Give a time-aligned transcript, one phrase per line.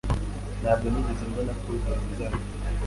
[0.61, 2.51] Ntabwo nigeze mbona ko ibintu bizagenda.